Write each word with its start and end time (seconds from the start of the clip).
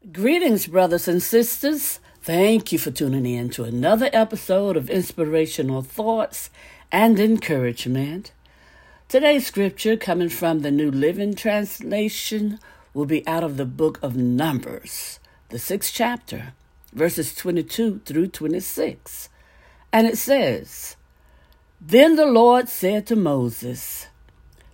Greetings, 0.00 0.66
brothers 0.66 1.06
and 1.08 1.22
sisters. 1.22 2.00
Thank 2.22 2.72
you 2.72 2.78
for 2.78 2.90
tuning 2.90 3.26
in 3.26 3.50
to 3.50 3.64
another 3.64 4.08
episode 4.14 4.74
of 4.74 4.88
Inspirational 4.88 5.82
Thoughts 5.82 6.48
and 6.90 7.20
Encouragement. 7.20 8.32
Today's 9.08 9.46
scripture, 9.46 9.98
coming 9.98 10.30
from 10.30 10.60
the 10.60 10.70
New 10.70 10.90
Living 10.90 11.34
Translation, 11.34 12.58
will 12.94 13.04
be 13.04 13.28
out 13.28 13.44
of 13.44 13.58
the 13.58 13.66
book 13.66 13.98
of 14.00 14.16
Numbers, 14.16 15.20
the 15.50 15.58
sixth 15.58 15.92
chapter, 15.94 16.54
verses 16.94 17.34
22 17.34 18.00
through 18.06 18.28
26. 18.28 19.28
And 19.92 20.06
it 20.06 20.16
says, 20.16 20.96
Then 21.78 22.16
the 22.16 22.24
Lord 22.24 22.70
said 22.70 23.06
to 23.08 23.16
Moses, 23.16 24.06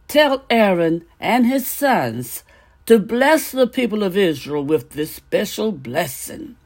Tell 0.07 0.45
Aaron 0.49 1.05
and 1.19 1.47
his 1.47 1.67
sons 1.67 2.45
to 2.87 3.01
bless 3.01 3.51
the 3.51 3.67
people 3.67 4.03
of 4.03 4.17
Israel 4.17 4.65
with 4.65 4.91
this 4.91 5.15
special 5.15 5.73
blessing. 5.73 6.57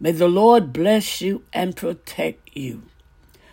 May 0.00 0.12
the 0.12 0.28
Lord 0.28 0.72
bless 0.72 1.20
you 1.20 1.44
and 1.52 1.76
protect 1.76 2.56
you. 2.56 2.82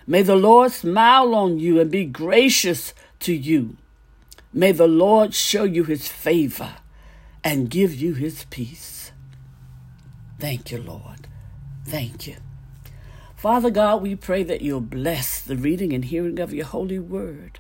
May 0.06 0.22
the 0.22 0.38
Lord 0.38 0.72
smile 0.72 1.36
on 1.36 1.60
you 1.60 1.82
and 1.82 1.92
be 1.92 2.06
gracious 2.06 2.94
to 3.20 3.34
you. 3.34 3.76
May 4.54 4.72
the 4.72 4.88
Lord 4.88 5.34
show 5.34 5.66
you 5.66 5.84
his 5.84 6.08
favor 6.08 6.76
and 7.44 7.70
give 7.70 7.94
you 7.94 8.14
his 8.14 8.46
peace. 8.46 9.12
Thank 10.40 10.72
you, 10.72 10.82
Lord. 10.82 11.28
Thank 11.86 12.28
you. 12.28 12.38
Father 13.36 13.70
God, 13.70 14.02
we 14.02 14.16
pray 14.16 14.44
that 14.44 14.62
you'll 14.62 14.80
bless 14.80 15.42
the 15.42 15.58
reading 15.58 15.92
and 15.92 16.06
hearing 16.06 16.40
of 16.40 16.54
your 16.54 16.66
holy 16.66 17.00
word. 17.00 17.60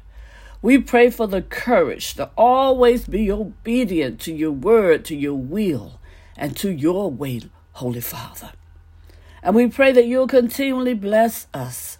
We 0.61 0.79
pray 0.79 1.11
for 1.11 1.27
the 1.27 1.43
courage 1.43 2.15
to 2.15 2.31
always 2.35 3.07
be 3.07 3.31
obedient 3.31 4.19
to 4.21 4.33
your 4.33 4.51
word, 4.51 5.05
to 5.05 5.15
your 5.15 5.35
will, 5.35 5.99
and 6.35 6.57
to 6.57 6.71
your 6.71 7.11
way, 7.11 7.41
Holy 7.73 8.01
Father. 8.01 8.51
And 9.43 9.55
we 9.55 9.67
pray 9.67 9.91
that 9.91 10.07
you'll 10.07 10.27
continually 10.27 10.95
bless 10.95 11.47
us 11.53 11.99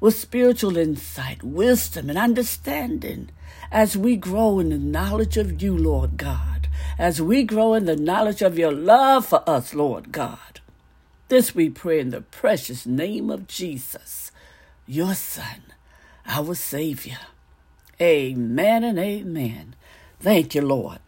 with 0.00 0.14
spiritual 0.14 0.78
insight, 0.78 1.42
wisdom, 1.42 2.08
and 2.08 2.18
understanding 2.18 3.30
as 3.70 3.96
we 3.96 4.16
grow 4.16 4.58
in 4.58 4.70
the 4.70 4.78
knowledge 4.78 5.36
of 5.36 5.60
you, 5.62 5.76
Lord 5.76 6.16
God, 6.16 6.68
as 6.98 7.20
we 7.20 7.42
grow 7.44 7.74
in 7.74 7.84
the 7.84 7.96
knowledge 7.96 8.40
of 8.40 8.58
your 8.58 8.72
love 8.72 9.26
for 9.26 9.48
us, 9.48 9.74
Lord 9.74 10.10
God. 10.10 10.60
This 11.28 11.54
we 11.54 11.68
pray 11.68 12.00
in 12.00 12.10
the 12.10 12.22
precious 12.22 12.86
name 12.86 13.30
of 13.30 13.46
Jesus, 13.46 14.32
your 14.86 15.14
Son, 15.14 15.62
our 16.26 16.54
Savior. 16.54 17.18
Amen 18.00 18.84
and 18.84 18.98
amen. 18.98 19.74
Thank 20.20 20.54
you, 20.54 20.62
Lord. 20.62 20.98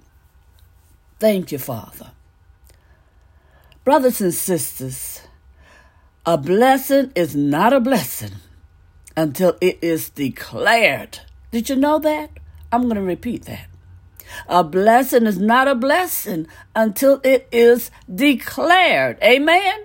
Thank 1.18 1.52
you, 1.52 1.58
Father. 1.58 2.10
Brothers 3.84 4.20
and 4.20 4.34
sisters, 4.34 5.22
a 6.26 6.36
blessing 6.38 7.12
is 7.14 7.34
not 7.34 7.72
a 7.72 7.80
blessing 7.80 8.32
until 9.16 9.56
it 9.60 9.78
is 9.82 10.10
declared. 10.10 11.20
Did 11.50 11.68
you 11.68 11.76
know 11.76 11.98
that? 11.98 12.30
I'm 12.70 12.82
going 12.82 12.94
to 12.96 13.02
repeat 13.02 13.44
that. 13.46 13.66
A 14.48 14.64
blessing 14.64 15.26
is 15.26 15.38
not 15.38 15.68
a 15.68 15.74
blessing 15.74 16.46
until 16.74 17.20
it 17.22 17.48
is 17.52 17.90
declared. 18.12 19.18
Amen? 19.22 19.84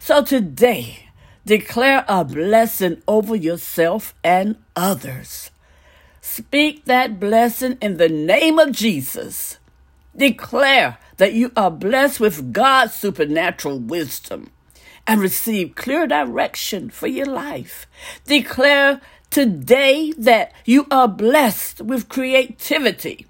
So 0.00 0.22
today, 0.22 1.08
declare 1.46 2.04
a 2.08 2.24
blessing 2.24 3.02
over 3.06 3.34
yourself 3.34 4.14
and 4.22 4.56
others. 4.76 5.50
Speak 6.20 6.84
that 6.84 7.20
blessing 7.20 7.78
in 7.80 7.96
the 7.96 8.08
name 8.08 8.58
of 8.58 8.72
Jesus. 8.72 9.58
Declare 10.16 10.98
that 11.16 11.32
you 11.32 11.52
are 11.56 11.70
blessed 11.70 12.20
with 12.20 12.52
God's 12.52 12.94
supernatural 12.94 13.78
wisdom 13.78 14.50
and 15.06 15.20
receive 15.20 15.74
clear 15.74 16.06
direction 16.06 16.90
for 16.90 17.06
your 17.06 17.26
life. 17.26 17.86
Declare 18.26 19.00
today 19.30 20.12
that 20.18 20.52
you 20.64 20.86
are 20.90 21.08
blessed 21.08 21.80
with 21.82 22.08
creativity. 22.08 23.26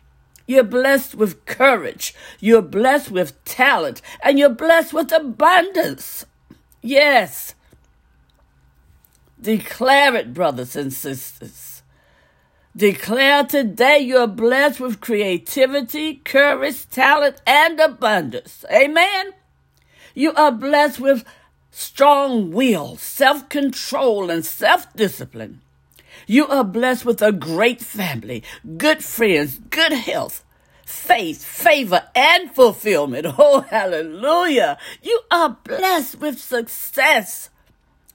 You're 0.47 0.65
blessed 0.65 1.15
with 1.15 1.44
courage. 1.44 2.15
You're 2.41 2.62
blessed 2.62 3.10
with 3.10 3.44
talent. 3.44 4.00
And 4.22 4.38
you're 4.38 4.48
blessed 4.48 4.94
with 4.94 5.12
abundance. 5.12 6.25
Yes. 6.81 7.54
Declare 9.41 10.16
it, 10.16 10.34
brothers 10.34 10.75
and 10.75 10.93
sisters. 10.93 11.78
Declare 12.78 13.43
today 13.47 13.99
you're 13.99 14.28
blessed 14.28 14.78
with 14.78 15.00
creativity, 15.00 16.21
courage, 16.25 16.89
talent, 16.89 17.43
and 17.44 17.81
abundance. 17.81 18.65
Amen. 18.72 19.33
You 20.15 20.33
are 20.34 20.53
blessed 20.53 21.00
with 21.00 21.25
strong 21.72 22.53
will, 22.53 22.97
self 22.97 23.49
control, 23.49 24.31
and 24.31 24.47
self 24.47 24.93
discipline. 24.93 25.61
You 26.28 26.47
are 26.47 26.62
blessed 26.62 27.05
with 27.05 27.21
a 27.21 27.33
great 27.33 27.81
family, 27.81 28.44
good 28.77 29.03
friends, 29.03 29.59
good 29.71 29.95
health, 29.95 30.45
faith, 30.87 31.45
favor, 31.45 32.05
and 32.15 32.55
fulfillment. 32.55 33.27
Oh, 33.39 33.62
hallelujah. 33.62 34.78
You 35.03 35.22
are 35.33 35.59
blessed 35.65 36.21
with 36.21 36.39
success. 36.39 37.50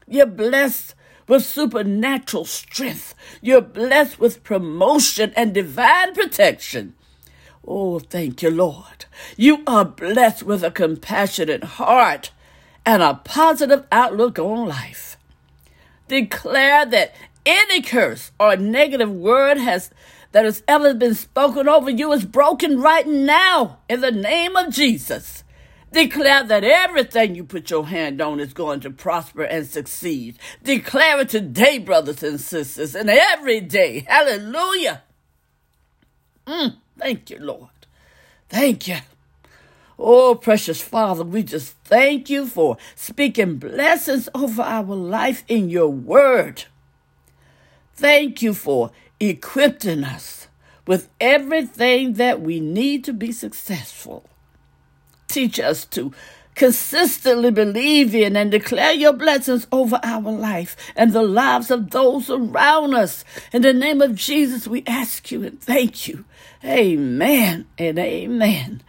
You're 0.08 0.26
blessed 0.26 0.96
with 1.28 1.46
supernatural 1.46 2.46
strength. 2.46 3.16
You're 3.42 3.62
blessed 3.62 4.20
with 4.20 4.44
promotion 4.44 5.34
and 5.36 5.54
divine 5.54 6.14
protection. 6.14 6.96
Oh, 7.66 8.00
thank 8.00 8.42
you, 8.42 8.52
Lord. 8.52 9.06
You 9.38 9.64
are 9.66 9.86
blessed 9.86 10.44
with 10.44 10.64
a 10.64 10.72
compassionate 10.72 11.64
heart 11.64 12.32
and 12.86 13.02
a 13.02 13.16
positive 13.16 13.86
outlook 13.92 14.38
on 14.38 14.68
life. 14.68 15.18
Declare 16.08 16.86
that 16.88 17.16
any 17.46 17.82
curse 17.82 18.32
or 18.40 18.56
negative 18.58 19.12
word 19.12 19.58
has 19.58 19.90
that 20.34 20.46
has 20.46 20.64
ever 20.68 20.94
been 20.94 21.14
spoken 21.14 21.70
over 21.70 21.90
you 21.90 22.12
is 22.12 22.26
broken 22.26 22.82
right 22.82 23.08
now 23.08 23.78
in 23.88 24.02
the 24.02 24.12
name 24.12 24.56
of 24.56 24.74
Jesus. 24.74 25.44
Declare 25.94 26.46
that 26.46 26.64
everything 26.64 27.36
you 27.36 27.44
put 27.44 27.70
your 27.70 27.86
hand 27.86 28.20
on 28.20 28.40
is 28.40 28.52
going 28.52 28.80
to 28.80 28.90
prosper 28.90 29.44
and 29.44 29.68
succeed. 29.68 30.40
Declare 30.64 31.22
it 31.22 31.30
today, 31.30 31.78
brothers 31.78 32.24
and 32.24 32.42
sisters, 32.42 32.96
and 32.96 33.12
every 33.12 33.62
day. 33.62 34.04
Hallelujah. 34.08 35.04
Mm, 36.48 36.78
thank 36.98 37.30
you, 37.30 37.38
Lord. 37.40 37.70
Thank 38.50 38.88
you. 38.88 38.98
Oh, 40.00 40.34
precious 40.34 40.82
Father, 40.82 41.24
we 41.24 41.44
just 41.44 41.76
thank 41.84 42.28
you 42.28 42.48
for 42.48 42.78
speaking 42.96 43.58
blessings 43.58 44.28
over 44.34 44.64
our 44.64 44.96
life 44.96 45.44
in 45.48 45.70
your 45.70 45.90
word. 45.90 46.64
Thank 47.96 48.42
you 48.42 48.56
for 48.56 48.90
equipping 49.20 50.04
us 50.04 50.48
with 50.88 51.10
everything 51.22 52.14
that 52.14 52.42
we 52.42 52.60
need 52.60 53.04
to 53.04 53.14
be 53.14 53.32
successful. 53.32 54.28
Teach 55.34 55.60
us 55.60 55.86
to 55.86 56.14
consistently 56.54 57.50
believe 57.50 58.14
in 58.14 58.36
and 58.36 58.52
declare 58.52 58.94
your 58.94 59.14
blessings 59.14 59.66
over 59.72 60.00
our 60.04 60.32
life 60.32 60.78
and 60.96 61.12
the 61.12 61.24
lives 61.24 61.72
of 61.72 61.90
those 61.90 62.30
around 62.30 62.94
us. 62.94 63.26
In 63.52 63.64
the 63.64 63.74
name 63.74 64.00
of 64.00 64.14
Jesus, 64.14 64.68
we 64.68 64.84
ask 64.86 65.32
you 65.32 65.42
and 65.44 65.60
thank 65.60 66.08
you. 66.08 66.26
Amen 66.64 67.66
and 67.80 67.98
amen. 67.98 68.84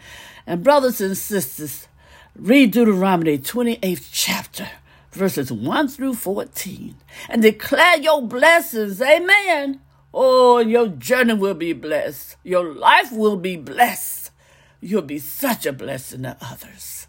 And 0.46 0.62
brothers 0.62 1.00
and 1.00 1.16
sisters, 1.16 1.88
read 2.36 2.72
Deuteronomy 2.72 3.38
28th 3.38 4.10
chapter, 4.12 4.68
verses 5.12 5.50
1 5.50 5.88
through 5.88 6.16
14, 6.16 6.94
and 7.30 7.40
declare 7.40 7.96
your 7.96 8.20
blessings. 8.20 9.00
Amen. 9.00 9.80
Oh, 10.12 10.58
your 10.58 10.88
journey 10.88 11.32
will 11.32 11.54
be 11.54 11.72
blessed. 11.72 12.36
Your 12.44 12.74
life 12.74 13.12
will 13.12 13.38
be 13.38 13.56
blessed. 13.56 14.23
You'll 14.84 15.00
be 15.00 15.18
such 15.18 15.64
a 15.64 15.72
blessing 15.72 16.24
to 16.24 16.36
others. 16.42 17.06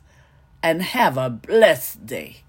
And 0.64 0.82
have 0.82 1.17
a 1.17 1.29
blessed 1.29 2.05
day. 2.05 2.45